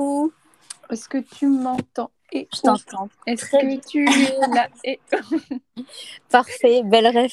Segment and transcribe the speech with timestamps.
[0.00, 0.32] coucou.
[0.90, 2.10] Est-ce que tu m'entends?
[2.32, 3.08] Et Je t'entends.
[3.26, 4.68] Est-ce Très que tu es là?
[4.84, 5.00] Et
[6.30, 7.32] Parfait, belle rêve.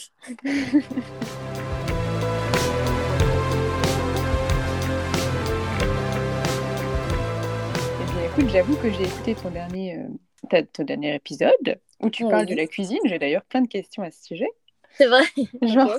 [8.00, 10.08] Eh bien, écoute, j'avoue que j'ai écouté ton dernier, euh,
[10.50, 12.30] ta- ton dernier épisode où tu Oui.
[12.32, 13.00] parles de la cuisine.
[13.06, 14.50] J'ai d'ailleurs plein de questions à ce sujet.
[14.98, 15.24] C'est vrai.
[15.62, 15.92] Genre,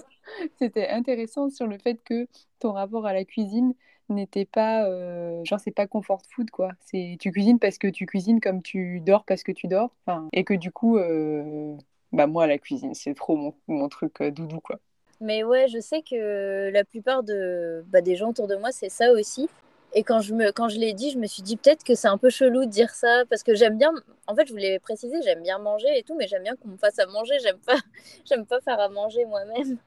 [0.59, 2.27] c'était intéressant sur le fait que
[2.61, 3.75] ton rapport à la cuisine
[4.13, 6.71] n'était pas, euh, genre, c'est pas comfort food, quoi.
[6.81, 9.91] C'est tu cuisines parce que tu cuisines comme tu dors parce que tu dors.
[10.07, 11.75] Enfin, et que du coup, euh,
[12.13, 14.79] bah moi, la cuisine, c'est trop mon, mon truc euh, doudou, quoi.
[15.21, 18.89] Mais ouais, je sais que la plupart de, bah, des gens autour de moi, c'est
[18.89, 19.49] ça aussi.
[19.95, 22.09] Et quand je, me, quand je l'ai dit, je me suis dit peut-être que c'est
[22.09, 23.25] un peu chelou de dire ça.
[23.29, 23.91] Parce que j'aime bien,
[24.27, 26.77] en fait, je voulais préciser, j'aime bien manger et tout, mais j'aime bien qu'on me
[26.77, 27.35] fasse à manger.
[27.43, 27.79] J'aime pas,
[28.25, 29.79] j'aime pas faire à manger moi-même.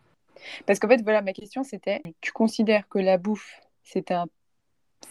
[0.65, 4.27] Parce qu'en fait, voilà, ma question c'était, tu considères que la bouffe, c'est un,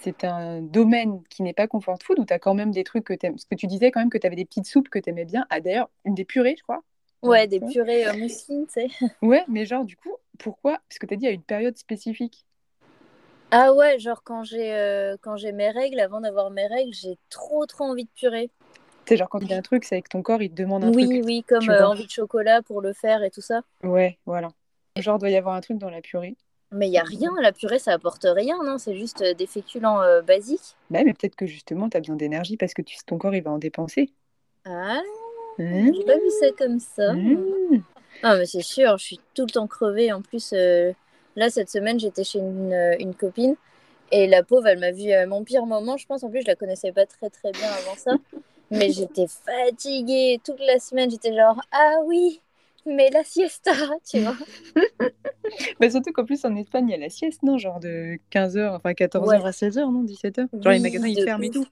[0.01, 3.05] c'est un domaine qui n'est pas comfort food ou tu as quand même des trucs
[3.05, 4.89] que tu aimes Parce que tu disais quand même que tu avais des petites soupes
[4.89, 5.47] que tu aimais bien.
[5.51, 6.83] Ah, d'ailleurs, une des purées, je crois.
[7.23, 8.89] Ouais, des purées euh, mousselines, tu sais.
[9.23, 12.47] Ouais, mais genre, du coup, pourquoi Parce que tu as dit à une période spécifique.
[13.53, 17.19] Ah ouais, genre quand j'ai euh, quand j'ai mes règles, avant d'avoir mes règles, j'ai
[17.31, 18.51] trop trop envie de purée.
[19.05, 20.55] Tu sais, genre, quand il y a un truc, c'est avec ton corps, il te
[20.55, 21.23] demande un Oui, truc.
[21.25, 23.63] oui, comme tu euh, envie de chocolat pour le faire et tout ça.
[23.83, 24.49] Ouais, voilà.
[24.97, 26.37] Genre, doit y avoir un truc dans la purée.
[26.73, 29.47] Mais il y a rien, la purée, ça apporte rien, non C'est juste euh, des
[29.47, 30.77] féculents euh, basiques.
[30.91, 33.43] Bah, mais peut-être que justement, tu as besoin d'énergie parce que tu, ton corps, il
[33.43, 34.13] va en dépenser.
[34.65, 35.01] Ah,
[35.59, 35.93] Mmh.
[35.95, 37.13] j'ai pas vu ça comme ça.
[37.13, 37.83] Mmh.
[38.23, 40.13] Ah, mais c'est sûr, je suis tout le temps crevée.
[40.13, 40.93] En plus, euh,
[41.37, 43.57] là, cette semaine, j'étais chez une, une copine
[44.13, 46.25] et la pauvre, elle m'a vu à mon pire moment, je pense.
[46.25, 48.13] En plus, je la connaissais pas très très bien avant ça.
[48.71, 51.11] Mais j'étais fatiguée toute la semaine.
[51.11, 52.41] J'étais genre, ah oui,
[52.87, 53.73] mais la siesta,
[54.09, 54.37] tu vois.
[55.81, 58.75] Bah, surtout qu'en plus, en Espagne, il y a la sieste, non Genre de 15h,
[58.77, 59.37] enfin 14h Ouais.
[59.47, 61.67] à 16h, non 17h Genre, les magasins, ils de ferment et tout.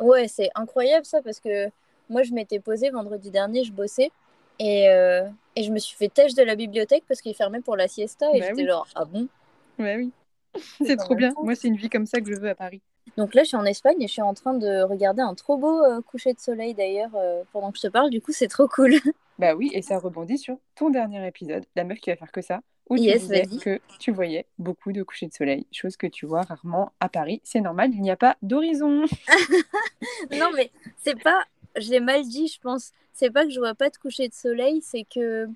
[0.00, 1.68] Ouais, c'est incroyable ça parce que
[2.10, 4.10] moi je m'étais posée vendredi dernier, je bossais
[4.58, 5.22] et, euh,
[5.56, 8.26] et je me suis fait têche de la bibliothèque parce qu'il fermait pour la siesta
[8.34, 8.68] et Bah j'étais oui.
[8.68, 9.28] genre ah bon?
[9.78, 10.12] Ouais, oui.
[10.84, 11.32] C'est trop bien.
[11.42, 12.80] Moi, c'est une vie comme ça que je veux à Paris.
[13.16, 15.56] Donc là je suis en Espagne et je suis en train de regarder un trop
[15.56, 18.48] beau euh, coucher de soleil d'ailleurs euh, pendant que je te parle, du coup c'est
[18.48, 18.94] trop cool.
[19.38, 22.40] Bah oui, et ça rebondit sur ton dernier épisode, la meuf qui va faire que
[22.40, 22.60] ça,
[22.90, 23.58] où tu Yes, disais vas-y.
[23.60, 27.40] que tu voyais beaucoup de couchers de soleil, chose que tu vois rarement à Paris.
[27.44, 29.04] C'est normal, il n'y a pas d'horizon.
[30.32, 30.70] non mais
[31.02, 31.44] c'est pas,
[31.76, 34.34] je l'ai mal dit je pense, c'est pas que je vois pas de coucher de
[34.34, 35.48] soleil, c'est que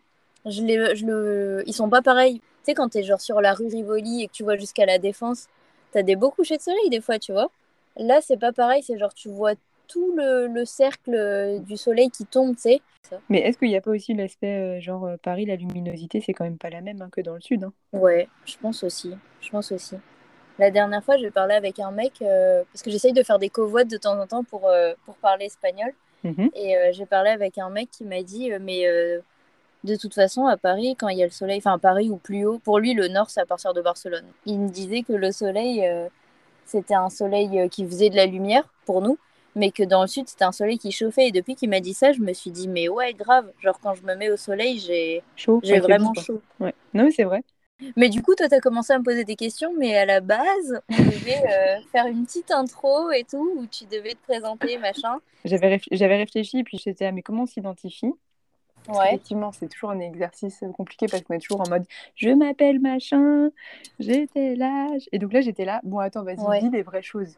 [0.46, 2.38] je les, je le, ils sont pas pareils.
[2.40, 4.98] Tu sais quand t'es genre sur la rue Rivoli et que tu vois jusqu'à la
[4.98, 5.46] Défense,
[5.92, 7.50] t'as des beaux couchers de soleil des fois, tu vois.
[7.96, 9.54] Là c'est pas pareil, c'est genre tu vois
[9.88, 12.80] tout le, le cercle euh, du soleil qui tombe, tu sais.
[13.28, 16.34] Mais est-ce qu'il n'y a pas aussi l'aspect, euh, genre, euh, Paris, la luminosité, c'est
[16.34, 17.72] quand même pas la même hein, que dans le sud hein.
[17.92, 19.14] Ouais, je pense aussi.
[19.40, 19.96] Je pense aussi.
[20.58, 23.48] La dernière fois, j'ai parlé avec un mec, euh, parce que j'essaye de faire des
[23.48, 25.92] covoites de temps en temps pour, euh, pour parler espagnol.
[26.24, 26.50] Mhm.
[26.54, 28.84] Et euh, j'ai parlé avec un mec qui m'a dit, mais
[29.84, 32.16] de toute façon, à Paris, quand il y a le soleil, enfin à Paris ou
[32.16, 34.24] plus haut, pour lui, le nord, c'est à partir de Barcelone.
[34.44, 35.88] Il me disait que le soleil,
[36.64, 39.16] c'était un soleil qui faisait de la lumière pour nous,
[39.58, 41.28] mais que dans le sud, c'était un soleil qui chauffait.
[41.28, 43.52] Et depuis qu'il m'a dit ça, je me suis dit, mais ouais, grave.
[43.60, 45.60] Genre, quand je me mets au soleil, j'ai Chaud.
[45.62, 46.40] j'ai vraiment chaud.
[46.60, 46.74] Ouais.
[46.94, 47.42] Non, mais c'est vrai.
[47.96, 50.20] Mais du coup, toi, tu as commencé à me poser des questions, mais à la
[50.20, 54.78] base, on devait euh, faire une petite intro et tout, où tu devais te présenter,
[54.78, 55.18] machin.
[55.44, 58.12] J'avais j'avais réfléchi, puis j'étais, ah, mais comment on s'identifie?
[58.88, 58.94] Ouais.
[59.04, 62.80] qu'effectivement, c'est toujours un exercice euh, compliqué parce qu'on est toujours en mode je m'appelle
[62.80, 63.50] machin,
[63.98, 64.88] j'étais là.
[65.12, 66.60] Et donc là, j'étais là, bon, attends, vas-y, Ouais.
[66.60, 67.34] dis des vraies choses.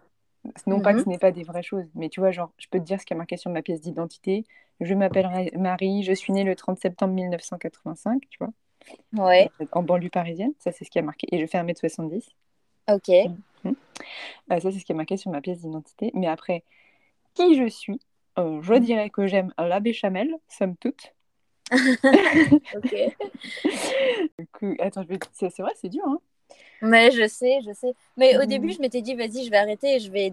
[0.66, 1.05] Non pas que Mhm.
[1.05, 3.06] ce n'est pas des vraies choses, mais tu vois, genre, je peux te dire ce
[3.06, 4.44] qui est marqué sur ma pièce d'identité.
[4.81, 8.50] Je m'appelle Marie, je suis née le 30 septembre 1985, tu vois,
[9.12, 11.27] Ouais, en banlieue parisienne, ça c'est ce qui a marqué.
[11.33, 12.31] Et je fais 1m70.
[12.93, 13.09] ok.
[14.50, 16.10] Euh, ça, c'est ce qui est marqué sur ma pièce d'identité.
[16.15, 16.65] Mais après,
[17.34, 18.00] qui je suis?
[18.39, 21.15] Euh, Je dirais que j'aime la béchamel, somme toute.
[22.75, 22.94] ok.
[24.53, 24.83] Que...
[24.83, 25.19] Attends, je vais...
[25.33, 26.19] c'est c'est vrai, c'est dur, hein
[26.82, 27.94] Mais je sais, je sais.
[28.16, 28.46] Mais au Mhm.
[28.46, 30.32] début, je m'étais dit, vas-y, je vais arrêter et je vais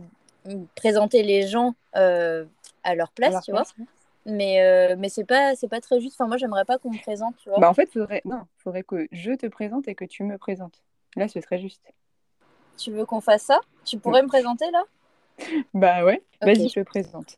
[0.75, 2.45] présenter les gens euh,
[2.83, 3.63] à leur place, tu vois.
[4.25, 6.15] Mais, euh, mais c'est pas, pas très juste.
[6.19, 7.59] Enfin, moi, j'aimerais pas qu'on me présente, tu vois.
[7.59, 8.21] Bah, en fait, faudrait...
[8.25, 10.81] Non, faudrait que je te présente et que tu me présentes.
[11.15, 11.81] Là, ce serait juste.
[12.77, 13.59] Tu veux qu'on fasse ça?
[13.85, 14.83] Tu pourrais me présenter là?
[15.73, 17.37] Bah ouais, vas-y, je te présente.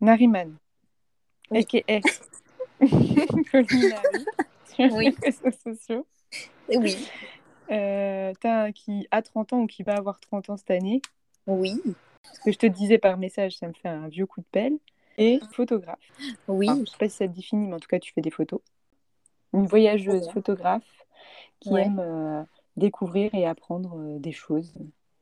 [0.00, 0.54] Nariman,
[1.50, 1.60] Oui.
[1.60, 2.00] a.k.a.
[4.74, 5.16] Sur Oui.
[5.20, 6.06] les réseaux sociaux.
[6.68, 7.08] Oui.
[7.70, 11.02] Euh, t'as- qui a 30 ans ou qui va avoir 30 ans cette année.
[11.46, 11.80] Oui.
[12.32, 14.78] Ce que je te disais par message, ça me fait un vieux coup de pelle.
[15.18, 15.98] Et photographe.
[16.46, 16.70] Oui.
[16.70, 18.30] Enfin, je sais pas si ça te définit, mais en tout cas, tu fais des
[18.30, 18.60] photos.
[19.52, 20.32] Une voyageuse Ouais.
[20.32, 21.04] photographe
[21.60, 21.82] qui Ouais.
[21.82, 22.42] aime euh,
[22.76, 24.72] découvrir et apprendre euh, des choses.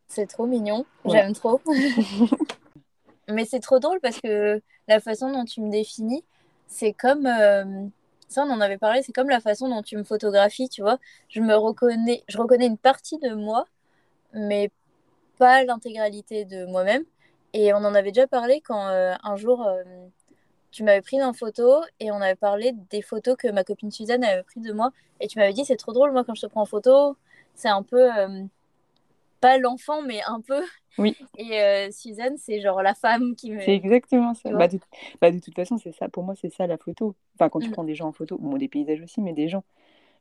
[0.08, 0.84] C'est trop mignon.
[1.04, 1.12] Ouais.
[1.12, 1.60] J'aime trop.
[3.28, 6.24] Mais c'est trop drôle parce que la façon dont tu me définis,
[6.66, 7.26] c'est comme.
[7.26, 7.86] euh,
[8.28, 10.98] ça, on en avait parlé, c'est comme la façon dont tu me photographies, tu vois.
[11.28, 13.66] Je me reconnais, je reconnais une partie de moi,
[14.34, 14.70] mais
[15.38, 17.04] pas l'intégralité de moi-même.
[17.54, 19.84] Et on en avait déjà parlé quand euh, un jour, euh,
[20.70, 24.24] tu m'avais pris en photo et on avait parlé des photos que ma copine Suzanne
[24.24, 24.90] avait prises de moi.
[25.20, 27.16] Et tu m'avais dit, c'est trop drôle, moi, quand je te prends en photo,
[27.54, 28.12] c'est un peu.
[28.18, 28.44] euh,
[29.46, 30.62] pas l'enfant, mais un peu.
[30.98, 31.16] Oui.
[31.38, 33.60] Et euh, Suzanne, c'est genre la femme qui me.
[33.60, 34.50] C'est exactement ça.
[34.52, 34.78] Bah de,
[35.20, 36.08] bah, de toute façon, c'est ça.
[36.08, 37.14] Pour moi, c'est ça la photo.
[37.34, 37.72] Enfin, quand tu Mm.
[37.72, 39.64] prends des gens en photo, bon, des paysages aussi, mais des gens.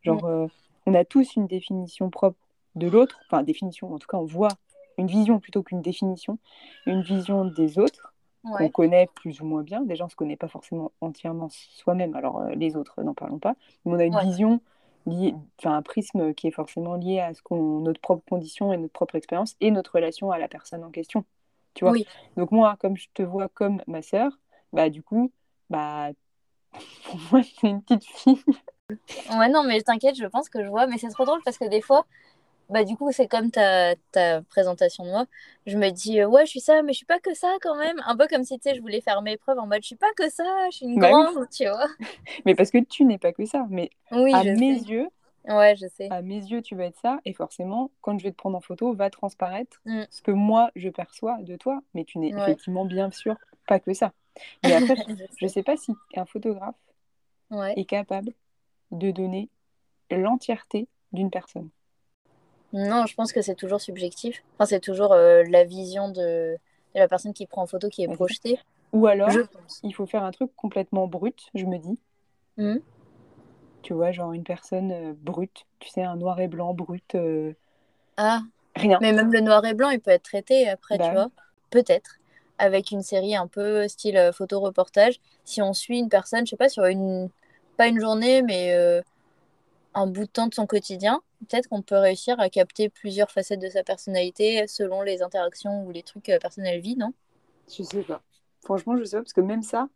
[0.03, 0.47] Genre, euh,
[0.85, 2.37] on a tous une définition propre
[2.75, 3.19] de l'autre.
[3.27, 4.49] Enfin, définition, en tout cas, on voit
[4.97, 6.37] une vision plutôt qu'une définition.
[6.85, 8.13] Une vision des autres
[8.43, 9.81] qu'on connaît plus ou moins bien.
[9.81, 12.15] Déjà, on ne se connaît pas forcément entièrement soi-même.
[12.15, 13.55] Alors, euh, les autres, n'en parlons pas.
[13.85, 14.23] Mais on a une Ouais.
[14.25, 14.61] vision
[15.07, 18.93] enfin, un prisme qui est forcément lié à ce qu'on, notre propre condition et notre
[18.93, 21.25] propre expérience et notre relation à la personne en question.
[21.73, 22.05] Tu vois oui.
[22.37, 24.31] donc moi, comme je te vois comme ma sœur,
[24.71, 25.31] bah du coup,
[25.69, 26.09] bah
[27.05, 28.43] pour moi, c'est une petite fille.
[29.31, 30.87] Ouais, non, mais t'inquiète, je pense que je vois.
[30.87, 32.05] Mais c'est trop drôle parce que des fois,
[32.69, 35.25] bah, du coup, c'est comme ta, ta présentation de moi.
[35.65, 37.75] Je me dis, euh, ouais, je suis ça, mais je suis pas que ça quand
[37.75, 38.01] même.
[38.05, 39.95] Un peu comme si, tu sais, je voulais faire mes preuves en mode, je suis
[39.95, 41.23] pas que ça, je suis une Bah oui.
[41.33, 41.87] grande, tu vois.
[42.45, 43.65] Mais parce que tu n'es pas que ça.
[43.69, 44.89] Mais Oui, à mes sais.
[44.89, 45.09] yeux,
[45.47, 46.09] Ouais, je sais.
[46.09, 47.19] à mes yeux, tu vas être ça.
[47.25, 50.03] Et forcément, quand je vais te prendre en photo, va transparaître Mm.
[50.09, 51.81] ce que moi je perçois de toi.
[51.93, 52.41] Mais tu n'es Ouais.
[52.41, 53.35] effectivement bien sûr
[53.67, 54.11] pas que ça.
[54.63, 55.03] Mais après, Je
[55.37, 55.53] je sais.
[55.53, 56.75] sais pas si un photographe
[57.51, 57.73] Ouais.
[57.77, 58.33] est capable
[58.91, 59.49] de donner
[60.11, 61.69] l'entièreté d'une personne.
[62.75, 64.43] Non, je pense que c'est toujours subjectif.
[64.55, 66.57] Enfin, c'est toujours euh, la vision de...
[66.93, 68.59] de la personne qui prend en photo qui est projetée.
[68.93, 69.79] Ou alors, Je pense.
[69.83, 71.97] il faut faire un truc complètement brut, je me dis.
[72.57, 72.81] Mhm.
[73.81, 77.53] Tu vois, genre une personne euh, brute, tu sais, un noir et blanc brut, euh,
[78.17, 78.41] Ah,
[78.75, 78.99] rien.
[79.01, 81.15] mais même le noir et blanc, il peut être traité après, Bah tu oui.
[81.15, 81.29] vois.
[81.69, 82.17] Peut-être.
[82.57, 85.19] Avec une série un peu style photo-reportage.
[85.45, 87.29] Si on suit une personne, je sais pas, sur une...
[87.77, 88.73] Pas une journée, mais
[89.93, 93.61] un bout de temps de son quotidien, peut-être qu'on peut réussir à capter plusieurs facettes
[93.61, 97.13] de sa personnalité selon les interactions ou les trucs que la personne elle vit, non?
[97.69, 98.21] Je sais pas.
[98.63, 99.87] Franchement, je sais pas, parce que même ça,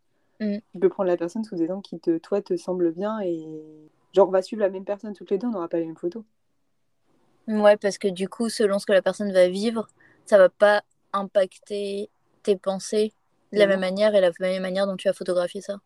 [0.42, 0.56] Mm.
[0.72, 3.46] tu peux prendre la personne sous des angles qui, te, toi, te semblent bien et.
[4.14, 5.98] Genre, on va suivre la même personne toutes les deux, on n'aura pas les mêmes
[5.98, 6.24] photos.
[7.46, 9.88] Ouais, parce que du coup, selon ce que la personne va vivre,
[10.24, 10.82] ça va pas
[11.12, 12.08] impacter
[12.42, 13.12] tes pensées
[13.52, 15.78] de la même manière et la même manière dont tu as photographié ça.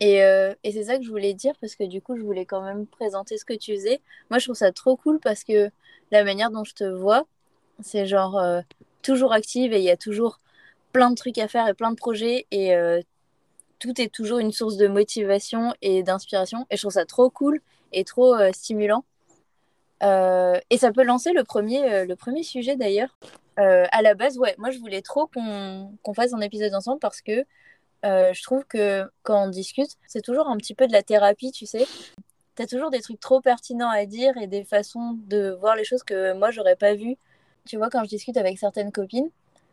[0.00, 2.44] Et, euh, et c'est ça que je voulais dire parce que du coup, je voulais
[2.44, 4.00] quand même présenter ce que tu faisais.
[4.30, 5.70] Moi, je trouve ça trop cool parce que
[6.10, 7.26] la manière dont je te vois,
[7.80, 8.60] c'est genre euh,
[9.02, 10.38] toujours active et il y a toujours
[10.92, 13.00] plein de trucs à faire et plein de projets et euh,
[13.78, 16.66] tout est toujours une source de motivation et d'inspiration.
[16.70, 17.60] Et je trouve ça trop cool
[17.92, 19.04] et trop stimulant.
[20.02, 23.16] Et ça peut lancer le premier, le premier sujet d'ailleurs.
[23.56, 27.20] À la base, ouais, moi je voulais trop qu'on qu'on fasse un épisode ensemble parce
[27.20, 27.44] que
[28.06, 31.50] euh, je trouve que quand on discute, c'est toujours un petit peu de la thérapie,
[31.50, 31.86] tu sais.
[32.54, 36.02] T'as toujours des trucs trop pertinents à dire et des façons de voir les choses
[36.02, 37.16] que moi j'aurais pas vues.
[37.66, 39.28] Tu vois, quand je discute avec certaines copines,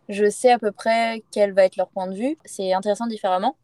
[0.10, 2.38] je sais à peu près quel va être leur point de vue.
[2.44, 3.56] C'est intéressant différemment.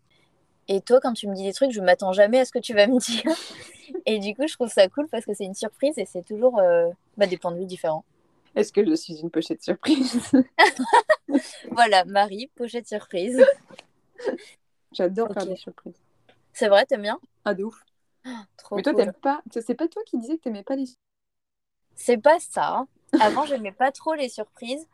[0.68, 2.74] Et toi, quand tu me dis des trucs, je m'attends jamais à ce que tu
[2.76, 3.36] vas me dire.
[4.06, 6.60] Et du coup, je trouve ça cool parce que c'est une surprise et c'est toujours
[6.60, 8.06] euh, bah, des points de vue différents.
[8.56, 10.20] Est-ce que je suis une pochette surprise?
[11.72, 13.46] Voilà, Marie, pochette surprise.
[14.92, 16.02] J'adore faire des surprises.
[16.54, 17.20] C'est vrai, t'aimes bien?
[17.46, 17.84] Ah, de ouf.
[18.58, 19.04] Trop Mais toi, cool.
[19.04, 19.42] t'aimes pas.
[19.52, 20.86] C'est pas toi qui disais que t'aimais pas les.
[21.96, 22.86] C'est pas ça.
[23.20, 24.88] Avant, j'aimais pas trop les surprises.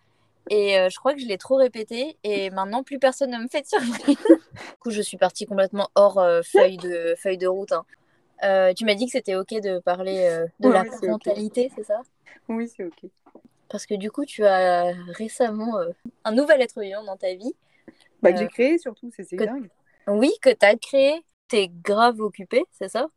[0.49, 2.17] Et euh, je crois que je l'ai trop répété.
[2.23, 4.15] Et maintenant, plus personne ne me fait de surprise.
[4.17, 7.71] du coup, je suis partie complètement hors euh, feuille, de, feuille de route.
[7.71, 7.85] hein.
[8.43, 11.83] Euh, tu m'as dit que c'était OK de parler de Ouais, la c'est parentalité, c'est
[11.83, 12.01] ça?
[12.49, 13.09] Oui, c'est ok.
[13.69, 15.79] Parce que du coup, tu as récemment
[16.25, 17.55] un nouvel être vivant dans ta vie.
[18.21, 19.69] Bah, que j'ai créé surtout, c'est dingue.
[20.07, 21.23] Oui, que tu as créé.
[21.47, 23.07] T'es grave occupée, c'est ça?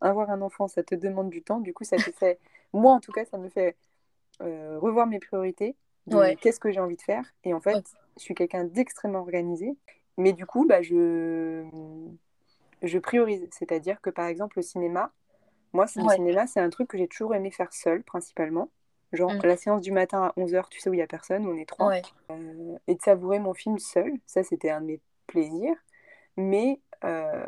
[0.00, 1.58] Avoir un enfant, ça te demande du temps.
[1.60, 2.38] Du coup, ça te fait.
[2.72, 3.76] Moi, en tout cas, ça me fait
[4.42, 5.76] euh, revoir mes priorités.
[6.10, 6.36] Ouais.
[6.36, 7.82] Qu'est-ce que j'ai envie de faire Et en fait,
[8.16, 9.76] je suis quelqu'un d'extrêmement organisé.
[10.16, 11.64] Mais du coup, bah, je,
[12.82, 13.48] je priorise.
[13.50, 15.10] C'est-à-dire que, par exemple, le cinéma,
[15.72, 16.14] moi, c'est- le Ouais.
[16.16, 18.70] cinéma, c'est un truc que j'ai toujours aimé faire seul, principalement.
[19.12, 19.40] Genre, Mm.
[19.44, 21.56] la séance du matin à 11h, tu sais, où il n'y a personne, où on
[21.56, 21.88] est trois.
[21.88, 22.02] Ouais.
[22.30, 24.12] Euh, et de savourer mon film seul.
[24.26, 25.76] Ça, c'était un de mes plaisirs.
[26.36, 27.46] Mais euh,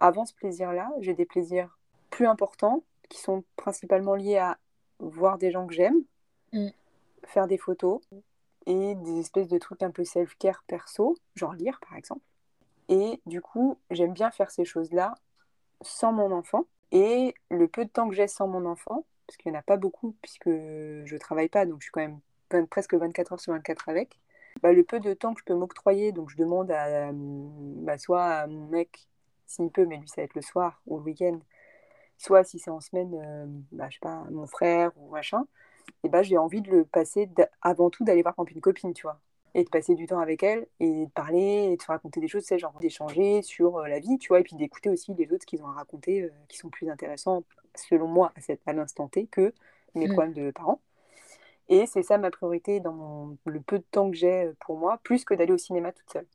[0.00, 1.78] avant ce plaisir-là, j'ai des plaisirs
[2.10, 4.58] plus importants qui sont principalement liés à
[4.98, 6.02] voir des gens que j'aime,
[6.54, 6.68] Mm.
[7.26, 8.00] faire des photos
[8.66, 12.22] et des espèces de trucs un peu self-care perso, genre lire par exemple.
[12.88, 15.14] Et du coup, j'aime bien faire ces choses-là
[15.80, 16.64] sans mon enfant.
[16.92, 19.64] Et le peu de temps que j'ai sans mon enfant, parce qu'il n'y en a
[19.64, 22.06] pas beaucoup puisque je travaille pas, donc je suis quand
[22.52, 24.20] même presque 24 heures sur 24 avec,
[24.62, 28.24] bah, le peu de temps que je peux m'octroyer, donc je demande à, bah, soit
[28.24, 29.08] à mon mec
[29.46, 31.38] s'il peut, mais lui ça va être le soir ou le week-end,
[32.18, 35.44] soit si c'est en semaine, euh, bah, je sais pas, mon frère ou machin,
[36.02, 37.28] et bah j'ai envie de le passer
[37.62, 39.20] avant tout d'aller voir une copine, tu vois
[39.54, 42.28] et de passer du temps avec elle et de parler et de se raconter des
[42.28, 45.32] choses, c'est genre d'échanger sur euh, la vie, tu vois, et puis d'écouter aussi les
[45.32, 47.44] autres qui ont à raconter, euh, qui sont plus intéressants,
[47.74, 49.54] selon moi, à, à l'instant T, que
[49.94, 50.12] mes mm.
[50.12, 50.80] problèmes de parents.
[51.68, 54.98] Et c'est ça ma priorité dans le peu de temps que j'ai euh, pour moi,
[55.02, 56.26] plus que d'aller au cinéma toute seule.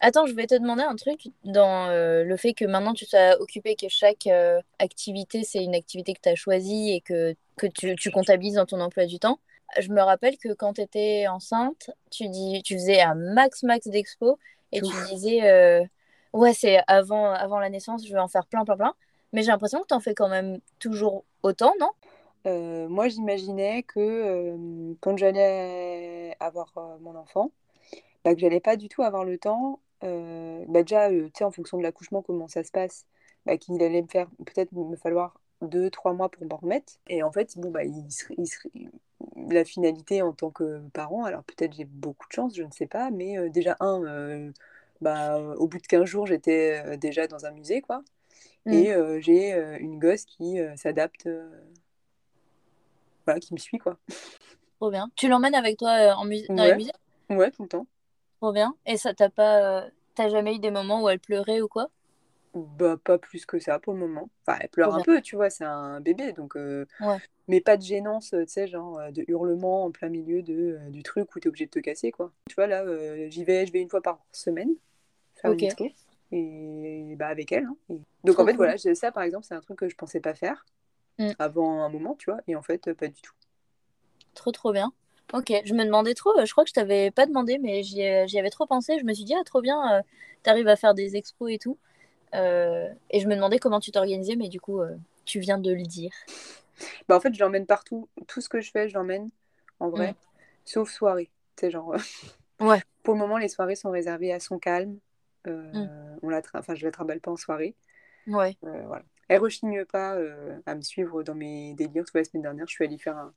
[0.00, 3.76] Attends, je vais te demander un truc dans le fait que maintenant tu sois occupé,
[3.76, 4.28] que chaque
[4.80, 8.66] activité, c'est une activité que tu as choisie et que, que tu, tu comptabilises dans
[8.66, 9.38] ton emploi du temps
[9.80, 13.88] je me rappelle que quand tu étais enceinte, tu, dis, tu faisais un max max
[13.88, 14.38] d'expo
[14.72, 15.84] et tu disais euh,
[16.32, 18.94] ouais c'est avant, avant la naissance, je vais en faire plein plein plein.
[19.32, 21.90] Mais j'ai l'impression que tu en fais quand même toujours autant, non?
[22.46, 27.52] Euh, Moi j'imaginais que euh, quand j'allais avoir mon enfant,
[28.24, 29.80] bah, que j'allais pas du tout avoir le temps.
[30.02, 33.06] Bah, déjà, tu sais, en fonction de l'accouchement, comment ça se passe,
[33.46, 36.94] bah, qu'il allait me faire peut-être me falloir deux, trois mois pour m'en remettre.
[37.08, 38.90] Et en fait, bon, bah, il, il,
[39.48, 42.86] la finalité en tant que parent, alors peut-être j'ai beaucoup de chance, je ne sais
[42.86, 44.50] pas, mais déjà, un,
[45.00, 48.02] bah, au bout de 15 jours, j'étais déjà dans un musée, quoi.
[48.66, 48.72] Mm.
[48.72, 51.28] Et j'ai une gosse qui s'adapte,
[53.24, 53.98] voilà, qui me suit, quoi.
[54.76, 55.10] Trop bien.
[55.16, 56.92] Tu l'emmènes avec toi en dans les musées
[57.30, 57.86] Ouais, tout le temps.
[58.40, 58.74] Trop bien.
[58.86, 59.86] Et ça t'a pas...
[60.14, 61.88] T'as jamais eu des moments où elle pleurait ou quoi?
[62.54, 64.28] Bah, pas plus que ça pour le moment.
[64.46, 66.56] Enfin, elle pleure un peu, tu vois, c'est un bébé, donc.
[67.48, 71.34] Mais pas de gênance, tu sais, genre de hurlement en plein milieu de, du truc
[71.34, 72.30] où tu es obligé de te casser, quoi.
[72.48, 72.84] Tu vois, là,
[73.28, 74.74] j'y vais, je vais une fois par semaine
[75.34, 75.54] faire
[76.34, 77.64] et bah, avec elle.
[77.64, 80.34] Hein, donc, en fait, voilà, ça, par exemple, c'est un truc que je pensais pas
[80.34, 80.66] faire
[81.18, 81.30] mmh.
[81.38, 83.34] avant un moment, tu vois, et en fait, pas du tout.
[84.34, 84.92] Trop, trop bien.
[85.32, 88.02] Ok, je me demandais trop, je crois que je t'avais pas demandé, mais j'y
[88.38, 88.98] avais trop pensé.
[88.98, 90.02] Je me suis dit, ah, trop bien,
[90.44, 91.78] tu arrives à faire des expos et tout.
[92.34, 95.72] Euh, et je me demandais comment tu t'organisais, mais du coup, euh, tu viens de
[95.72, 96.12] le dire.
[97.06, 98.08] Bah, en fait, je l'emmène partout.
[98.26, 99.30] Tout ce que je fais, je l'emmène,
[99.78, 100.12] en vrai.
[100.12, 100.16] Mm.
[100.64, 101.30] Sauf soirée.
[101.54, 101.94] C'est genre.
[101.94, 101.98] Euh,
[102.66, 102.82] ouais.
[103.04, 104.98] Pour le moment, les soirées sont réservées à son calme.
[105.46, 106.18] Mm.
[106.22, 107.76] on la enfin, je la trimballe pas en soirée.
[108.26, 108.56] Ouais.
[108.62, 109.04] voilà.
[109.32, 110.18] Elle rechigne pas
[110.66, 112.04] à me suivre dans mes délires.
[112.12, 113.32] la semaine dernière, je suis allée faire un,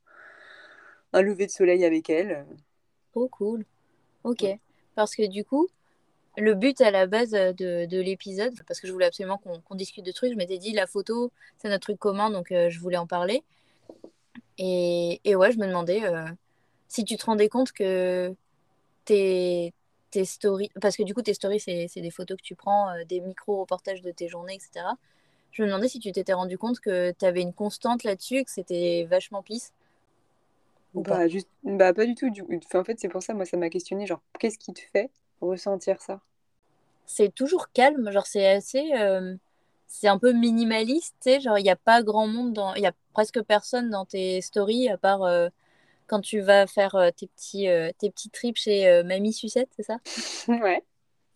[1.14, 2.44] un lever de soleil avec elle.
[3.14, 3.64] Oh, cool.
[4.24, 4.44] Ok.
[4.94, 5.68] Parce que du coup,
[6.36, 10.04] le but à la base euh, de, l'épisode, parce que je voulais absolument qu'on discute
[10.04, 12.98] de trucs, je m'étais dit la photo, c'est notre truc commun, donc euh, je voulais
[12.98, 13.42] en parler.
[14.58, 16.26] Et, ouais, je me demandais euh,
[16.88, 18.34] si tu te rendais compte que
[19.06, 19.72] tes,
[20.10, 23.20] tes stories, parce que du coup tes stories, c'est des photos que tu prends, des
[23.20, 24.86] micro-reportages de tes journées, etc.
[25.56, 28.50] Je me demandais si tu t'étais rendu compte que tu avais une constante là-dessus, que
[28.50, 29.72] c'était vachement pisse.
[30.92, 31.28] Ou bah, pas.
[31.28, 32.28] Juste, bah, pas du tout.
[32.28, 32.42] Du...
[32.74, 35.10] en fait, c'est pour ça, moi, ça m'a questionné, genre, qu'est-ce qui te fait
[35.40, 36.20] ressentir ça?
[37.06, 38.92] C'est toujours calme, genre c'est assez...
[38.98, 39.34] Euh,
[39.86, 42.74] c'est un peu minimaliste, tu sais, genre il n'y a pas grand monde, dans...
[42.74, 45.48] il y a presque personne dans tes stories, à part euh,
[46.06, 49.96] quand tu vas faire euh, tes, petits, tes petits trips chez Mamie Sucette, c'est ça?
[50.48, 50.82] Ouais.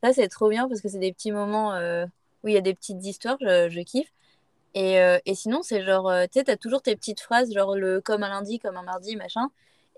[0.03, 1.73] Ça, c'est trop bien parce que c'est des petits moments
[2.43, 4.13] où il y a des petites histoires, je, kiffe.
[4.75, 8.23] Et, et, sinon, c'est genre, tu sais, t'as toujours tes petites phrases, genre le comme
[8.23, 9.51] un lundi, comme un mardi, machin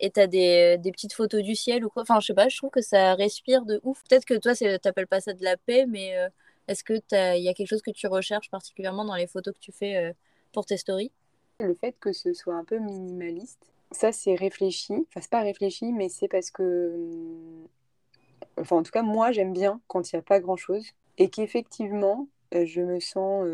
[0.02, 2.02] et t'as des, des petites photos du ciel ou quoi.
[2.02, 4.02] Enfin, je sais pas, je trouve que ça respire de ouf.
[4.08, 6.28] Peut-être que toi, t'appelles pas ça de la paix, mais euh,
[6.68, 6.94] est-ce que
[7.36, 9.96] il y a quelque chose que tu recherches particulièrement dans les photos que tu fais
[9.96, 10.12] euh,
[10.52, 11.12] pour tes stories?
[11.60, 14.92] Le fait que ce soit un peu minimaliste, ça c'est réfléchi.
[14.92, 16.98] Enfin, c'est pas réfléchi, mais c'est parce que.
[18.58, 20.84] Enfin, en tout cas, moi, j'aime bien quand il n'y a pas grand-chose
[21.22, 23.46] et qu'effectivement, euh, je me sens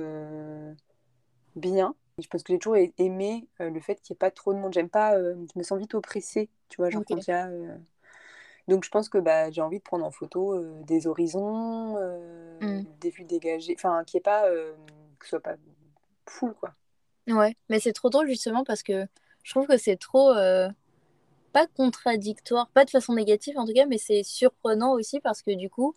[1.56, 4.52] bien je pense que j'ai toujours aimé euh, le fait qu'il n'y ait pas trop
[4.52, 4.72] de monde.
[4.72, 7.76] J'aime pas, euh, je me sens vite oppressée, tu vois, genre euh,
[8.66, 11.96] Donc je pense que bah, j'ai envie de prendre en photo des horizons,
[12.60, 12.82] mmh.
[13.00, 14.48] des vues dégagées, enfin, qu'il n'y ait pas,
[15.18, 15.56] que ce soit pas
[16.26, 16.74] full, quoi.
[17.28, 19.06] Ouais, mais c'est trop drôle justement parce que
[19.42, 20.32] je trouve que c'est trop,
[21.52, 25.54] pas contradictoire, pas de façon négative en tout cas, mais c'est surprenant aussi parce que
[25.54, 25.94] du coup,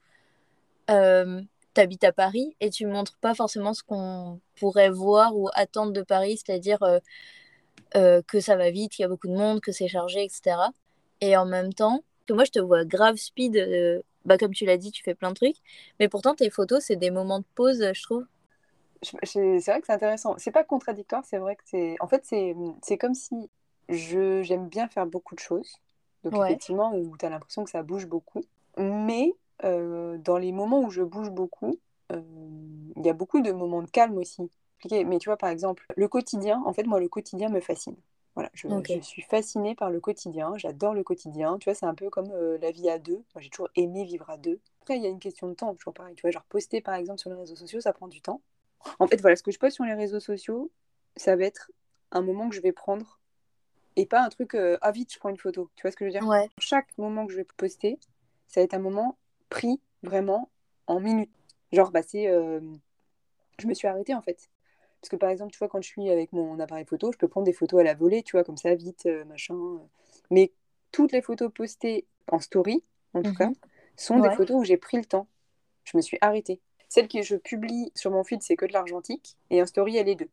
[1.79, 6.01] habites à Paris et tu montres pas forcément ce qu'on pourrait voir ou attendre de
[6.01, 6.99] Paris, c'est-à-dire euh,
[7.95, 10.57] euh, que ça va vite, qu'il y a beaucoup de monde, que c'est chargé, etc.
[11.21, 14.65] Et en même temps, que moi je te vois grave speed, euh, bah comme tu
[14.65, 15.57] l'as dit, tu fais plein de trucs,
[15.99, 18.25] mais pourtant tes photos c'est des moments de pause, je trouve.
[19.01, 20.35] C'est vrai que c'est intéressant.
[20.37, 21.95] C'est pas contradictoire, c'est vrai que c'est.
[21.99, 23.49] En fait, c'est comme si
[23.89, 25.77] j'aime bien faire beaucoup de choses.
[26.23, 28.43] Donc, effectivement, où tu as l'impression que ça bouge beaucoup.
[28.77, 29.33] Mais
[29.63, 31.79] euh, dans les moments où je bouge beaucoup,
[32.11, 32.21] euh,
[32.95, 34.49] il y a beaucoup de moments de calme aussi.
[34.89, 37.95] Mais tu vois, par exemple, le quotidien, en fait, moi, le quotidien me fascine.
[38.33, 38.49] Voilà.
[38.53, 41.57] je, je suis fascinée par le quotidien, j'adore le quotidien.
[41.59, 43.21] Tu vois, c'est un peu comme euh, la vie à deux.
[43.35, 44.59] Moi, j'ai toujours aimé vivre à deux.
[44.81, 46.15] Après, il y a une question de temps, toujours pareil.
[46.15, 48.41] Tu vois, genre poster par exemple sur les réseaux sociaux, ça prend du temps.
[48.99, 50.71] En fait, voilà, ce que je poste sur les réseaux sociaux,
[51.17, 51.71] ça va être
[52.11, 53.19] un moment que je vais prendre
[53.95, 55.69] et pas un truc euh, ah vite, je prends une photo.
[55.75, 56.27] Tu vois ce que je veux dire?
[56.27, 56.49] Ouais.
[56.57, 57.99] Chaque moment que je vais poster,
[58.47, 59.17] ça va être un moment
[59.51, 60.49] pris vraiment
[60.87, 61.29] en minutes.
[61.71, 62.27] Genre, bah, c'est.
[62.27, 62.59] euh,
[63.59, 64.49] Je me suis arrêtée en fait.
[65.01, 67.27] Parce que par exemple, tu vois, quand je suis avec mon appareil photo, je peux
[67.27, 69.55] prendre des photos à la volée, tu vois, comme ça, vite, euh, machin.
[69.55, 69.77] euh.
[70.31, 70.51] Mais
[70.91, 73.35] toutes les photos postées en story, en tout Mhm.
[73.37, 73.49] cas,
[73.97, 75.27] sont des photos où j'ai pris le temps.
[75.83, 76.59] Je me suis arrêtée.
[76.89, 79.37] Celle que je publie sur mon feed, c'est que de l'argentique.
[79.49, 80.29] Et en story, elle est deux.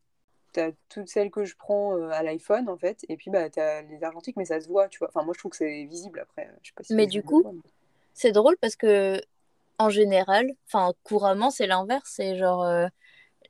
[0.53, 3.05] T'as toutes celles que je prends euh, à l'iPhone, en fait.
[3.09, 5.09] Et puis, bah, t'as les argentiques, mais ça se voit, tu vois.
[5.09, 6.51] Enfin, moi, je trouve que c'est visible après.
[6.63, 7.61] Je sais pas si Mais du coup, mais-
[8.19, 9.21] C'est drôle parce que
[9.79, 12.11] en général, enfin couramment, c'est l'inverse.
[12.17, 12.89] C'est genre euh,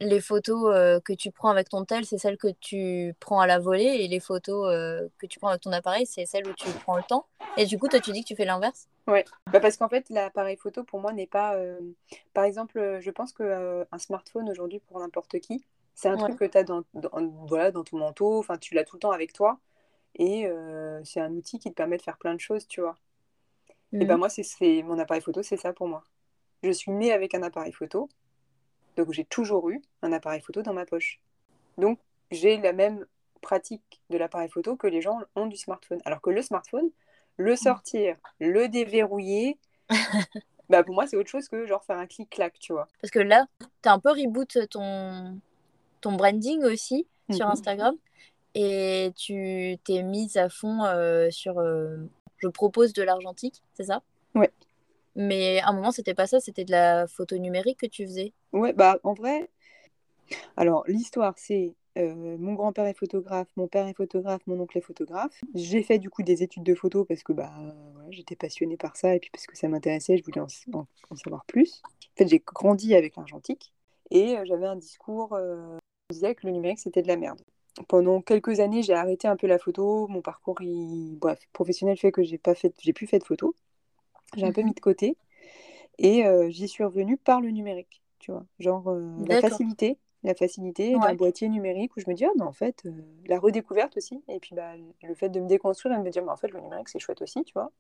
[0.01, 3.47] les photos euh, que tu prends avec ton tel, c'est celles que tu prends à
[3.47, 6.55] la volée, et les photos euh, que tu prends avec ton appareil, c'est celles où
[6.55, 7.27] tu prends le temps.
[7.57, 8.89] Et du coup, toi, tu dis que tu fais l'inverse?
[9.07, 11.57] Ouais, bah parce qu'en fait, l'appareil photo, pour moi, n'est pas...
[12.35, 16.29] Par exemple, je pense qu'un smartphone, aujourd'hui, pour n'importe qui, c'est un Ouais.
[16.29, 17.11] truc que tu as dans, dans-
[17.49, 19.59] voilà, dans ton manteau, enfin, tu l'as tout le temps avec toi,
[20.17, 20.49] et
[21.05, 22.97] c'est un outil qui te permet de faire plein de choses, tu vois.
[23.92, 24.18] Et ben Mhm.
[24.18, 26.04] moi, c'est mon appareil photo, c'est ça pour moi.
[26.62, 28.09] Je suis née avec un appareil photo,
[28.97, 31.21] donc j'ai toujours eu un appareil photo dans ma poche.
[31.78, 31.99] Donc,
[32.30, 33.07] j'ai la même
[33.40, 36.00] pratique de l'appareil photo que les gens ont du smartphone.
[36.04, 36.90] Alors que le smartphone,
[37.37, 39.59] le sortir, le déverrouiller,
[40.68, 42.88] bah pour moi, c'est autre chose que genre faire un clic-clac, tu vois.
[43.00, 43.47] Parce que là,
[43.83, 45.40] tu as un peu reboot ton,
[46.00, 47.52] ton branding aussi sur Mhm.
[47.52, 47.97] Instagram.
[48.54, 51.99] Et tu t'es mise à fond euh, sur euh,
[52.38, 54.02] je propose de l'argentique, c'est ça?
[54.35, 54.50] Ouais.
[55.16, 58.33] Mais à un moment, c'était pas ça, c'était de la photo numérique que tu faisais?
[58.52, 59.50] Ouais, bah en vrai,
[60.57, 64.83] alors l'histoire, c'est euh, mon grand-père est photographe, mon père est photographe, mon oncle est
[64.83, 65.40] photographe.
[65.54, 67.52] J'ai fait du coup des études de photo parce que bah
[68.11, 71.16] j'étais passionnée par ça et puis parce que ça m'intéressait, je voulais en, en- en
[71.16, 71.83] savoir plus.
[71.85, 73.73] En fait, j'ai grandi avec l'argentique
[74.11, 75.77] et euh, j'avais un discours euh,
[76.09, 77.40] qui disait que le numérique c'était de la merde.
[77.87, 80.09] Pendant quelques années, j'ai arrêté un peu la photo.
[80.09, 81.17] Mon parcours, il...
[81.19, 83.55] bref, professionnel fait que j'ai pas fait, j'ai plus fait de photos.
[84.37, 84.67] J'ai un peu Mhm.
[84.67, 85.17] mis de côté
[85.99, 88.45] et euh, j'y suis revenue par le numérique, tu vois.
[88.61, 92.45] Genre euh, la facilité, la facilité d'un boîtier numérique où je me dis, ah, mais
[92.45, 92.93] en fait, euh,
[93.27, 94.23] la redécouverte aussi.
[94.29, 96.49] Et puis bah, le fait de me déconstruire et de me dire, mais en fait,
[96.51, 97.73] le numérique, c'est chouette aussi, tu vois.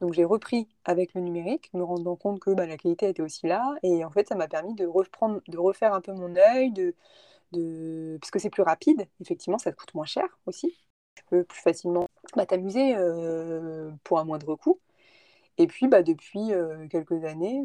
[0.00, 3.46] Donc j'ai repris avec le numérique, me rendant compte que bah, la qualité était aussi
[3.46, 3.74] là.
[3.82, 6.94] Et en fait, ça m'a permis de reprendre, de refaire un peu mon œil, de,
[7.52, 8.18] de...
[8.20, 9.06] parce que c'est plus rapide.
[9.20, 10.76] Effectivement, ça te coûte moins cher aussi.
[11.16, 14.80] Tu peux plus facilement bah, t'amuser euh, pour un moindre coût.
[15.58, 17.62] Et puis, bah, depuis euh, quelques années,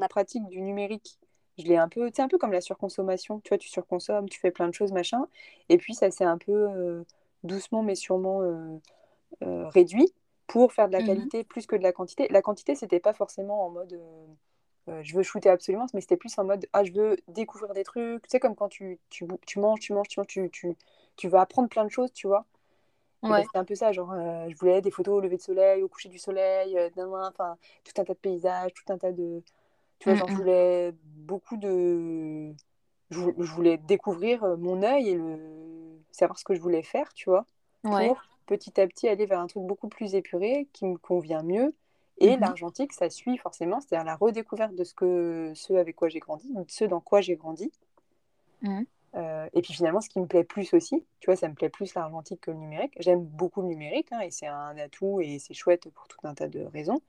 [0.00, 1.18] la pratique du numérique,
[1.58, 3.40] je l'ai un peu, c'est un peu comme la surconsommation.
[3.40, 5.26] Tu vois, tu surconsommes, tu fais plein de choses, machin.
[5.68, 7.04] Et puis, ça s'est un peu euh,
[7.44, 8.78] doucement, mais sûrement euh,
[9.44, 10.12] euh, réduit
[10.46, 11.04] pour faire de la Mhm.
[11.04, 12.28] qualité plus que de la quantité.
[12.30, 14.00] La quantité, c'était pas forcément en mode
[14.88, 17.84] euh, je veux shooter absolument, mais c'était plus en mode ah, je veux découvrir des
[17.84, 18.22] trucs.
[18.22, 20.76] Tu sais, comme quand tu, tu, tu manges, tu manges, tu manges, tu, tu,
[21.16, 22.46] tu vas apprendre plein de choses, tu vois.
[23.22, 23.44] Ouais.
[23.44, 25.88] c'était un peu ça, genre euh, je voulais des photos au lever de soleil, au
[25.88, 26.88] coucher du soleil, euh,
[27.28, 29.42] enfin tout un tas de paysages, tout un tas de.
[29.98, 30.40] Tu vois, genre je Mhm.
[30.40, 32.54] voulais beaucoup de.
[33.10, 35.38] Je vou- je voulais découvrir mon œil et le...
[36.12, 37.46] savoir ce que je voulais faire, tu vois,
[37.84, 38.14] Ouais.
[38.14, 41.74] pour petit à petit aller vers un truc beaucoup plus épuré, qui me convient mieux.
[42.20, 42.40] Et Mhm.
[42.40, 45.52] l'argentique, ça suit forcément, c'est-à-dire la redécouverte de ce, que...
[45.54, 47.70] ce avec quoi j'ai grandi, de ce dans quoi j'ai grandi.
[48.62, 48.86] Mhm.
[49.14, 51.70] Euh, et puis finalement, ce qui me plaît plus aussi, tu vois, ça me plaît
[51.70, 52.92] plus l'argentique que le numérique.
[53.00, 56.34] J'aime beaucoup le numérique hein, et c'est un atout et c'est chouette pour tout un
[56.34, 57.00] tas de raisons.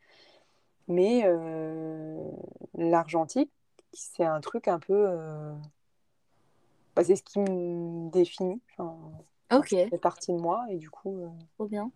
[0.88, 2.32] Mais euh,
[2.76, 3.52] l'argentique,
[3.93, 4.93] c'est un truc un peu.
[5.08, 5.54] euh,
[6.95, 8.62] bah, c'est ce qui me définit.
[8.78, 8.98] Enfin,
[9.52, 11.19] Ok, ça fait partie de moi et du coup.
[11.56, 11.91] trop bien.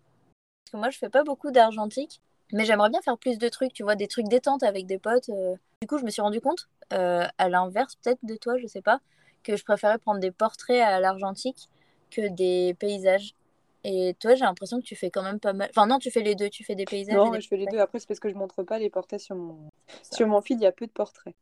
[0.66, 2.22] Parce que moi, je fais pas beaucoup d'argentique,
[2.54, 5.30] mais j'aimerais bien faire plus de trucs, tu vois, des trucs détente avec des potes.
[5.30, 5.56] euh.
[5.82, 8.82] Du coup, je me suis rendu compte, euh, à l'inverse peut-être de toi, je sais
[8.82, 9.00] pas,
[9.44, 11.70] que je préférais prendre des portraits à l'argentique
[12.12, 13.34] que des paysages.
[13.84, 15.70] Et toi, j'ai l'impression que tu fais quand même pas mal.
[15.72, 17.48] Enfin, non, tu fais les deux, tu fais des paysages Non, et ouais, des je
[17.50, 17.80] fais les deux.
[17.80, 19.70] Après, c'est parce que je montre pas les portraits sur mon.
[20.04, 20.18] Ça.
[20.18, 21.36] Sur mon feed, il y a peu de portraits.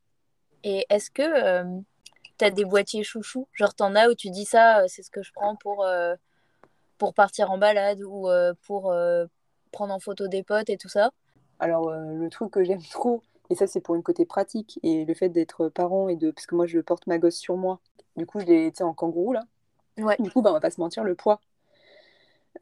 [0.64, 1.80] Et est-ce que euh,
[2.38, 3.48] t'as des boîtiers chouchous?
[3.54, 6.16] Genre, t'en as où tu dis ça, c'est ce que je prends pour, euh,
[6.98, 8.92] pour partir en balade ou euh, pour
[9.72, 11.12] prendre en photo des potes et tout ça
[11.60, 15.06] Alors, euh, le truc que j'aime trop, et ça, c'est pour une côté pratique, et
[15.06, 16.32] le fait d'être parent et de.
[16.32, 17.80] Parce que moi, je porte ma gosse sur moi.
[18.16, 19.44] Du coup, je l'ai, tu en kangourou, là.
[19.98, 20.16] Ouais.
[20.20, 21.40] Du coup, bah, on va pas se mentir, le poids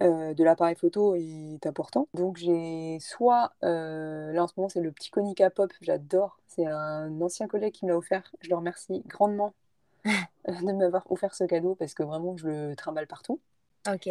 [0.02, 2.08] euh, de l'appareil photo est important.
[2.13, 3.52] Donc, j'ai soit.
[3.63, 6.39] euh, là, en ce moment, c'est le petit Konica Pop, j'adore.
[6.48, 8.32] C'est un ancien collègue qui me l'a offert.
[8.41, 9.54] Je le remercie grandement
[10.06, 13.39] de m'avoir offert ce cadeau parce que vraiment, je le trimballe partout.
[13.91, 14.10] Ok.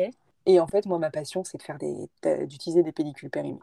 [0.49, 2.09] Et en fait, moi, ma passion, c'est de faire des,
[2.47, 3.61] d'utiliser des pellicules périmées.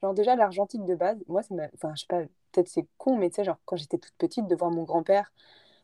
[0.00, 2.20] Genre déjà l'argentique de base, moi, c'est enfin, je sais pas,
[2.52, 5.32] peut-être c'est con, mais tu sais, genre quand j'étais toute petite, de voir mon grand-père,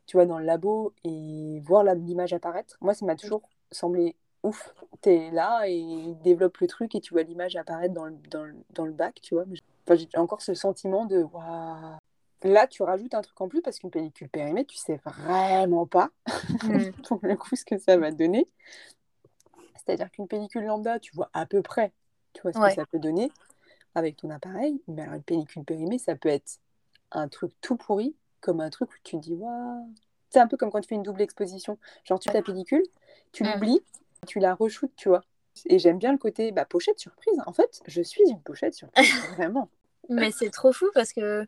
[0.07, 3.43] tu vois, dans le labo et voir l'image apparaître, moi, ça m'a toujours
[3.73, 4.15] semblé
[4.45, 4.73] ouf.
[5.01, 8.45] T'es là et il développe le truc et tu vois l'image apparaître dans le, dans,
[8.45, 9.45] le, dans le bac, tu vois.
[9.85, 11.97] Enfin, j'ai encore ce sentiment de waouh.
[12.45, 16.11] Là, tu rajoutes un truc en plus parce qu'une pellicule périmée, tu sais vraiment pas
[16.65, 16.91] mm.
[17.09, 18.49] pour le coup ce que ça va donner.
[19.85, 21.93] C'est-à-dire qu'une pellicule lambda, tu vois à peu près,
[22.33, 23.31] tu vois ce que ça peut donner
[23.95, 24.81] avec ton appareil.
[24.89, 26.59] Mais alors une pellicule périmée, ça peut être
[27.11, 29.89] un truc tout pourri, comme un truc où tu te dis waouh.
[30.31, 31.79] C'est un peu comme quand tu fais une double exposition.
[32.05, 32.83] Genre tu ta pellicule,
[33.33, 33.81] tu l'oublies,
[34.27, 35.23] tu la re-shootes, tu vois.
[35.67, 37.39] Et j'aime bien le côté bah, pochette surprise.
[37.47, 39.69] En fait, je suis une pochette surprise, vraiment.
[40.09, 41.47] Mais c'est trop fou parce que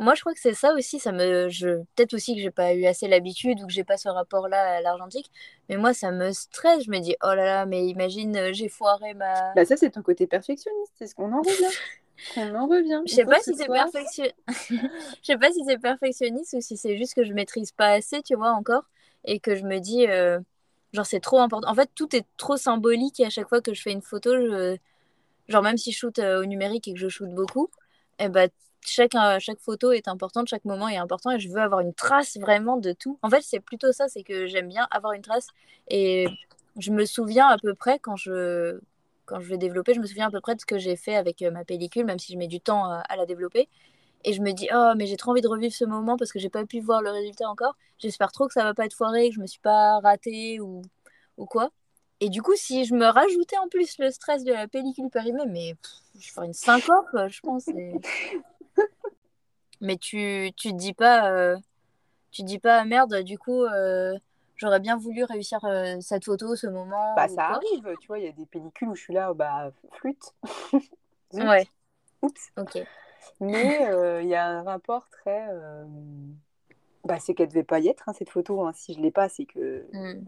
[0.00, 0.98] moi, je crois que c'est ça aussi.
[0.98, 1.68] Ça me, je...
[1.94, 4.80] Peut-être aussi que j'ai pas eu assez l'habitude ou que j'ai pas ce rapport-là à
[4.80, 5.30] l'argentique.
[5.68, 6.84] Mais moi, ça me stresse.
[6.84, 9.52] Je me dis, oh là là, mais imagine, euh, j'ai foiré ma.
[9.54, 10.92] Bah, ça, c'est ton côté perfectionniste.
[10.94, 11.76] C'est ce qu'on en revient.
[12.38, 13.02] On en revient.
[13.06, 14.24] Je sais pas si c'est perfection...
[14.70, 14.76] Je
[15.22, 18.34] sais pas si c'est perfectionniste ou si c'est juste que je maîtrise pas assez, tu
[18.34, 18.84] vois, encore.
[19.24, 20.38] Et que je me dis, euh,
[20.94, 21.70] genre, c'est trop important.
[21.70, 24.34] En fait, tout est trop symbolique et à chaque fois que je fais une photo,
[24.34, 24.76] je...
[25.48, 27.70] genre, même si je shoot euh, au numérique et que je shoot beaucoup,
[28.18, 28.50] et eh ben
[28.86, 31.94] chaque, euh, chaque photo est importante, chaque moment est important et je veux avoir une
[31.94, 33.18] trace vraiment de tout.
[33.22, 35.48] En fait, c'est plutôt ça, c'est que j'aime bien avoir une trace
[35.88, 36.26] et
[36.76, 38.78] je me souviens à peu près quand je,
[39.26, 41.14] quand je vais développer, je me souviens à peu près de ce que j'ai fait
[41.14, 43.68] avec euh, ma pellicule, même si je mets du temps à, la développer.
[44.24, 46.38] Et je me dis, oh, mais j'ai trop envie de revivre ce moment parce que
[46.38, 47.74] j'ai pas pu voir le résultat encore.
[47.98, 50.82] J'espère trop que ça va pas être foiré, que je me suis pas ratée ou,
[51.38, 51.70] ou quoi.
[52.20, 55.46] Et du coup, si je me rajoutais en plus le stress de la pellicule périmée,
[55.48, 55.74] mais
[56.18, 57.64] je ferais une syncope, je pense.
[59.80, 61.56] Mais tu, tu te dis pas, euh,
[62.30, 64.16] tu dis pas, merde, du coup, euh,
[64.56, 67.14] j'aurais bien voulu réussir euh, cette photo, ce moment.
[67.16, 69.72] Bah, ça arrive, tu vois, il y a des pellicules où je suis là, bah,
[69.92, 70.34] flûte.
[71.32, 71.66] ouais.
[72.22, 72.50] Oups.
[72.58, 72.82] Ok.
[73.40, 73.90] Mais
[74.22, 75.48] il y a un rapport très.
[77.04, 78.62] Bah, c'est qu'elle devait pas y être, hein, cette photo.
[78.66, 78.72] Hein.
[78.74, 79.86] Si je l'ai pas, c'est que.
[79.92, 80.26] Hmm.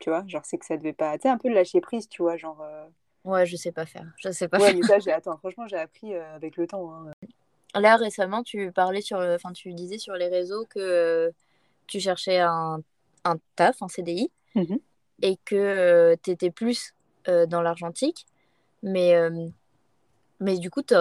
[0.00, 1.18] Tu vois, genre, c'est que ça devait pas.
[1.18, 2.64] Tu sais, un peu de lâcher prise, tu vois, genre.
[3.24, 4.06] Ouais, je sais pas faire.
[4.16, 4.76] Je sais pas ouais, faire.
[4.76, 5.12] mais ça, j'ai...
[5.12, 6.90] Attends, franchement, j'ai appris avec le temps.
[6.90, 7.12] Hein.
[7.74, 11.32] Là, récemment, tu parlais sur, enfin, tu disais sur les réseaux que
[11.86, 12.82] tu cherchais un,
[13.24, 14.76] un taf, un CDI, mmh
[15.24, 16.94] et que euh, tu étais plus
[17.28, 18.26] euh, dans l'argentique.
[18.82, 19.48] Mais, euh,
[20.40, 20.94] mais du coup, tu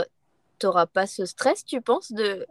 [0.64, 2.46] n'auras pas ce stress, tu penses, de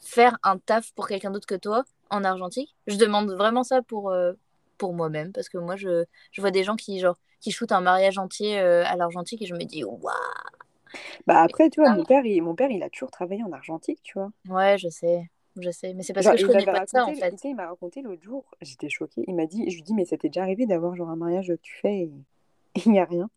[0.00, 2.74] faire un taf pour quelqu'un d'autre que toi en argentique?
[2.88, 4.12] Je demande vraiment ça pour,
[4.76, 7.80] pour moi-même, parce que moi, je, je vois des gens qui, genre, qui shootent un
[7.80, 10.12] mariage entier à l'argentique et je me dis, waouh
[11.26, 14.00] bah après, tu vois, mon père, il, mon père, il a toujours travaillé en argentique,
[14.02, 14.30] tu vois.
[14.48, 15.28] Ouais, je sais.
[15.58, 17.34] Je sais, mais c'est parce que je connais pas ça en fait.
[17.44, 19.24] il m'a raconté l'autre jour, j'étais choquée.
[19.26, 21.48] Il m'a dit, je lui dis, mais ça t'est déjà arrivé d'avoir genre un mariage
[21.48, 22.12] que tu fais et
[22.84, 23.30] il n'y a rien?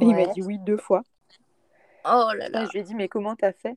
[0.00, 1.02] Et il m'a dit oui deux fois.
[2.04, 2.64] Oh là là.
[2.64, 3.76] je lui ai dit, mais comment t'as fait?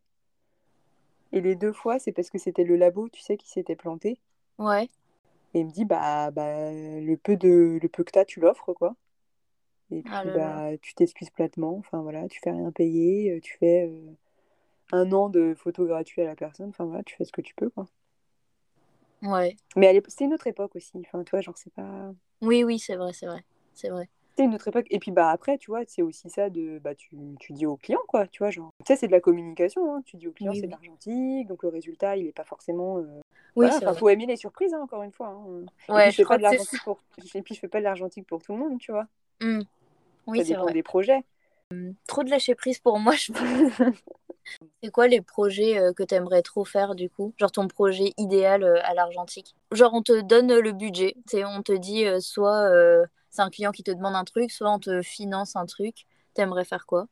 [1.34, 4.18] Et les deux fois, c'est parce que c'était le labo, tu sais, qui s'était planté.
[4.58, 4.90] Ouais.
[5.54, 8.74] Et il me dit, bah, bah le peu de le peu que t'as, tu l'offres,
[8.74, 8.96] quoi.
[9.92, 11.78] Et puis, ah bah, tu t'excuses platement.
[11.78, 13.40] Enfin, voilà, tu fais rien payer.
[13.42, 14.12] Tu fais euh,
[14.92, 16.70] un an de photos gratuits à la personne.
[16.70, 17.86] Enfin, voilà, tu fais ce que tu peux, quoi.
[19.22, 19.56] Ouais.
[19.76, 20.98] Mais c'était une autre époque aussi.
[21.00, 22.14] Enfin, toi, genre, c'est pas.
[22.42, 23.44] Oui, oui, c'est vrai, c'est vrai.
[23.74, 24.10] C'est vrai.
[24.38, 24.88] C'est une autre époque.
[24.90, 26.80] Et puis, bah, après, tu vois, c'est aussi ça de.
[26.80, 28.28] Bah, tu, tu dis au client, quoi.
[28.28, 28.72] Tu vois, genre.
[28.80, 29.96] Tu sais, c'est de la communication.
[29.96, 30.02] Hein.
[30.06, 31.48] Tu dis au client, c'est de l'argentique.
[31.48, 32.98] Donc, le résultat, il est pas forcément.
[33.00, 33.22] Euh...
[33.56, 35.28] Oui, il faut aimer les surprises, hein, encore une fois.
[35.28, 35.66] Hein.
[35.88, 37.00] Ouais, et puis, je, fais pas de pour...
[37.34, 39.08] Et puis, je fais pas de l'argentique pour tout le monde, tu vois.
[39.42, 39.62] Mmh.
[40.28, 41.24] Oui, ça dépend des projets.
[41.72, 43.82] Hum, trop de lâcher prise pour moi, je pense.
[44.84, 47.34] C'est quoi les projets euh, que tu aimerais trop faire du coup?
[47.38, 49.56] Genre ton projet idéal euh, à l'argentique?
[49.72, 52.70] Genre on te donne le budget, on te dit euh, soit
[53.32, 56.06] c'est un client qui te demande un truc, soit on te finance un truc.
[56.34, 57.08] T'aimerais faire quoi?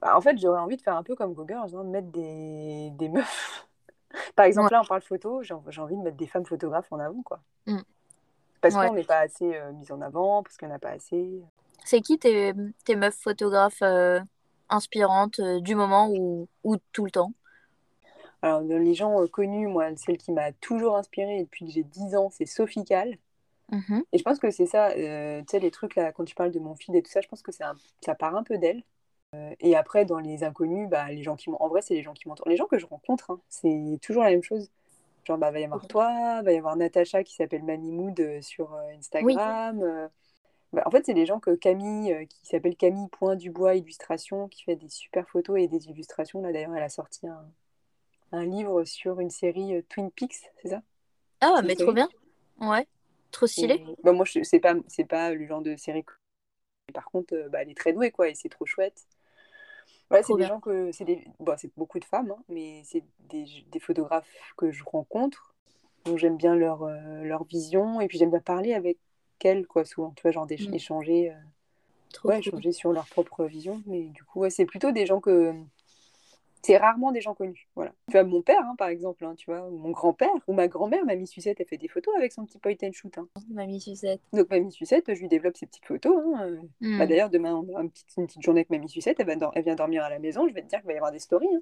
[0.00, 3.08] Bah, En fait, j'aurais envie de faire un peu comme Gauguin, de mettre des, des
[3.08, 3.68] meufs.
[4.36, 7.22] Par exemple, là on parle photo, j'ai envie de mettre des femmes photographes en avant
[7.22, 7.40] quoi.
[7.66, 7.80] Mmh.
[8.60, 10.90] Parce qu'on n'est pas assez euh, mis en avant, parce qu'il n'y en a pas
[10.90, 11.42] assez.
[11.84, 12.52] C'est qui tes,
[12.84, 14.20] tes meufs photographes euh,
[14.68, 17.32] inspirantes euh, du moment ou, ou, tout le temps?
[18.42, 22.30] Alors, les gens connus, moi, celle qui m'a toujours inspirée depuis que j'ai 10 ans,
[22.30, 23.16] c'est Sophie Cal.
[23.70, 26.52] Mmh et je pense que c'est ça, tu sais, les trucs là, quand tu parles
[26.52, 28.82] de mon feed et tout ça, je pense que un, ça part un peu d'elle.
[29.60, 32.28] et après, dans les inconnus, bah, les gens qui en vrai, c'est les gens qui
[32.28, 32.48] m'entourent.
[32.48, 34.70] Les gens que je rencontre, hein, c'est toujours la même chose.
[35.28, 38.40] Genre, bah, va y avoir toi, va y avoir Natacha qui s'appelle Mamie Mood euh,
[38.40, 39.82] sur euh, Instagram.
[39.82, 40.08] Euh.
[40.72, 44.64] Bah, en fait, c'est des gens que Camille, qui s'appelle Camille Point Dubois Illustration, qui
[44.64, 46.40] fait des super photos et des illustrations.
[46.40, 47.44] Là, d'ailleurs, elle a sorti un,
[48.32, 50.82] un livre sur une série Twin Peaks, c'est ça?
[51.42, 52.08] Ah, mais trop bien.
[52.60, 52.86] Ouais.
[53.30, 53.74] Trop stylé.
[53.86, 56.04] Et- bah, moi, je- c'est pas, c'est pas le genre de série.
[56.94, 59.06] par contre, bah, elle est très douée, quoi, et c'est trop chouette.
[60.10, 60.48] Voilà, c'est des bien.
[60.48, 60.90] gens que.
[60.92, 61.24] C'est des...
[61.40, 65.54] bon, c'est beaucoup de femmes, hein, mais c'est des, des photographes que je rencontre,
[66.04, 68.98] dont j'aime bien leur, euh, leur vision, et puis j'aime bien parler avec
[69.44, 70.74] elles, quoi, souvent, tu vois, genre d'éch- Mm.
[70.74, 71.34] échanger, euh,
[72.24, 72.60] ouais, cool.
[72.62, 75.54] échanger sur leur propre vision, mais du coup, ouais, c'est plutôt des gens que.
[76.62, 77.92] C'est rarement des gens connus, voilà.
[78.08, 80.66] Tu vois, mon père, hein, par exemple, hein, tu vois, ou mon grand-père, ou ma
[80.68, 83.16] grand-mère, Mamie Sucette, elle fait des photos avec son petit point and shoot.
[83.16, 83.28] hein.
[83.50, 84.20] Mamie Suzette.
[84.32, 86.16] Donc Mamie Sucette, je lui développe ses petites photos.
[86.34, 86.60] hein, euh.
[86.80, 86.98] Hmm.
[86.98, 89.36] Bah, D'ailleurs, demain, on a un petit- une petite journée avec Mamie Sucette, elle, va
[89.36, 91.12] dor- elle vient dormir à la maison, je vais te dire qu'il va y avoir
[91.12, 91.46] des stories.
[91.54, 91.60] hein.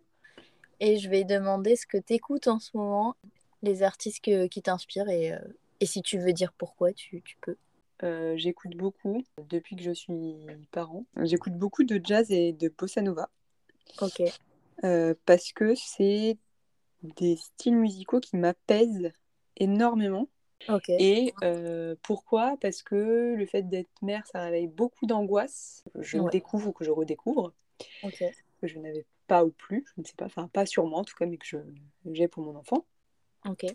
[0.81, 3.15] Et je vais demander ce que t'écoutes en ce moment,
[3.63, 5.39] les artistes que- qui t'inspirent, et, euh,
[5.81, 7.57] et si tu veux dire pourquoi, tu, tu peux.
[8.03, 10.37] Euh, j'écoute beaucoup, depuis que je suis
[10.71, 13.29] parent, j'écoute beaucoup de jazz et de bossa nova,
[14.03, 14.21] Ok.
[14.85, 16.37] Euh, parce que c'est
[17.03, 19.13] des styles musicaux qui m'apaisent
[19.57, 20.29] énormément.
[20.99, 22.57] Et euh, pourquoi?
[22.61, 26.31] Parce que le fait d'être mère, ça réveille beaucoup d'angoisse, que je Ouais.
[26.31, 27.53] découvre ou que je redécouvre.
[28.61, 31.15] Que je n'avais pas ou plus, je ne sais pas, enfin pas sûrement en tout
[31.15, 31.47] cas, mais que
[32.13, 32.87] j'ai pour mon enfant.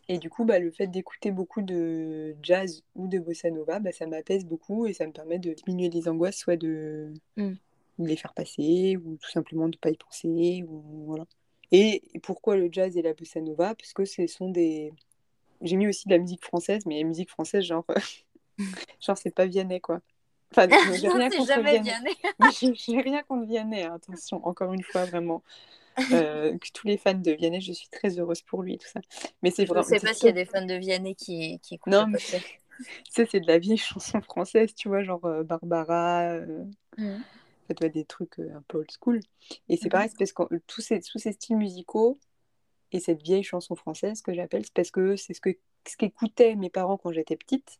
[0.07, 3.91] Et du coup, bah, le fait d'écouter beaucoup de jazz ou de bossa nova, bah,
[3.91, 7.53] ça m'apaise beaucoup et ça me permet de diminuer les angoisses, soit de, Mm.
[7.99, 10.63] De les faire passer ou tout simplement de ne pas y penser.
[10.67, 11.25] Ou, voilà.
[11.71, 13.75] Et pourquoi le jazz et la bossa nova?
[13.75, 14.93] Parce que ce sont des...
[15.61, 17.85] J'ai mis aussi de la musique française, mais la musique française, genre,
[19.01, 20.01] genre c'est pas Vianney, quoi.
[20.51, 20.67] Enfin,
[20.99, 22.11] j'ai rien contre jamais Vianney.
[22.73, 25.43] J'ai rien contre Vianney, hein, attention, encore une fois, vraiment.
[26.11, 29.01] Euh, que tous les fans de Vianney, je suis très heureuse pour lui tout ça.
[29.43, 29.83] Mais c'est Je vraiment.
[29.83, 32.19] sais pas s'il y a des fans de Vianney qui, qui écoutent Non, mais-
[33.09, 36.65] ça, c'est de la vieille chanson française, tu vois, genre euh, Barbara, euh,
[36.97, 37.23] Mhm.
[37.81, 39.19] Ouais, des trucs euh, un peu old school.
[39.69, 39.91] Et c'est Mhm.
[39.91, 42.19] pareil, c'est parce que tous ces, tous ces styles musicaux
[42.91, 45.51] et cette vieille chanson française que j'appelle, c'est parce que c'est ce que
[45.87, 47.79] ce qu'écoutaient mes parents quand j'étais petite.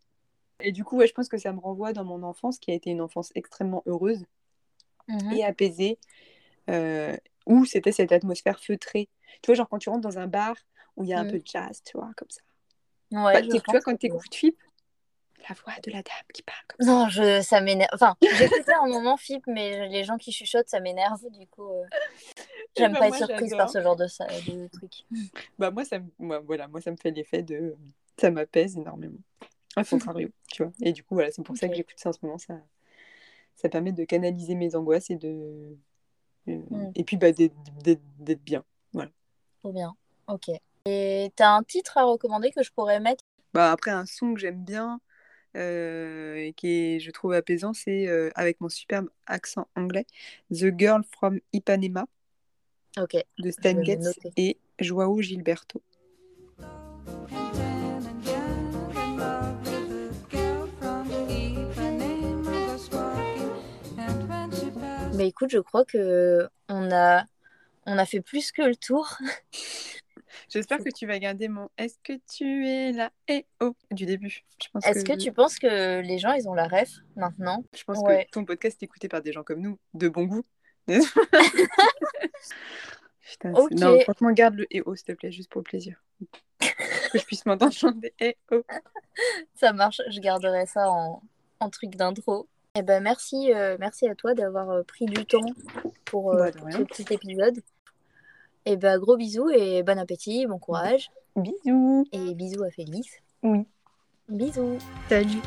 [0.62, 2.76] Et du coup, ouais, je pense que ça me renvoie dans mon enfance, qui a
[2.76, 4.26] été une enfance extrêmement heureuse.
[5.08, 5.34] Mhm.
[5.34, 6.00] et apaisé,
[6.70, 9.10] euh, où c'était cette atmosphère feutrée.
[9.42, 10.56] Tu vois, genre quand tu rentres dans un bar
[10.96, 11.32] où il y a un Mm.
[11.32, 12.42] peu de jazz, tu vois, comme ça.
[13.12, 14.58] Ouais, Bah, tu vois, quand tu écoutes FIP,
[15.48, 16.92] la voix de la dame qui parle comme ça.
[16.92, 17.90] Non, je, ça m'énerve.
[17.94, 21.22] Enfin, j'éctais un moment FIP, mais les gens qui chuchotent, ça m'énerve.
[21.32, 21.84] Du coup, euh,
[22.78, 25.06] j'aime bah, pas moi, être surprise par ce genre de, ça, de truc.
[25.58, 27.76] Bah, moi, ça, me- moi, voilà, moi, ça me fait l'effet de.
[28.20, 29.20] Ça m'apaise énormément.
[29.76, 30.72] À contrario, tu vois.
[30.82, 32.38] Et du coup, voilà, c'est pour ça que j'écoute ça en ce moment.
[32.38, 32.56] Ça,
[33.56, 35.28] ça permet de canaliser mes angoisses et de.
[35.28, 35.78] euh,
[36.48, 36.92] Mm.
[36.96, 38.64] Et puis, bah, d'être bien.
[39.60, 39.96] Trop bien.
[40.28, 40.50] Ok.
[40.86, 43.24] Et t'as un titre à recommander que je pourrais mettre?
[43.54, 44.98] Bah, après, un son que j'aime bien euh,
[45.56, 50.06] et qui est, je trouve apaisant, c'est euh, avec mon superbe accent anglais,
[50.52, 52.06] The Girl from Ipanema
[52.98, 55.82] de Stan Getz et Joao Gilberto.
[65.16, 67.26] Mais écoute, je crois que on a,
[67.86, 69.18] on a fait plus que le tour.
[70.50, 73.12] J'espère que tu vas garder mon Est-ce que tu es là?
[73.28, 74.44] Eh oh du début.
[74.84, 77.64] Est-ce que tu penses que les gens, ils ont la ref maintenant?
[77.76, 78.26] Je pense Ouais.
[78.26, 80.44] que ton podcast est écouté par des gens comme nous, de bon goût.
[83.22, 86.02] Putain, Non, franchement, garde le eh oh, s'il te plaît, juste pour le plaisir.
[86.60, 88.62] que je puisse m'entendre chanter eh oh.
[89.56, 91.22] Ça marche, je garderai ça en,
[91.60, 92.48] en truc d'intro.
[92.76, 95.46] Eh ben merci, euh, merci à toi d'avoir euh, pris du temps
[96.06, 97.62] pour, euh, Bah, pour ce petit épisode.
[98.66, 102.06] Et ben gros bisous et bon appétit, bon courage Bisous.
[102.12, 103.08] et bisous à Félix.
[103.44, 103.66] Oui.
[104.30, 104.78] Bisous.
[105.10, 105.42] Salut.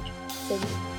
[0.48, 0.93] Salut.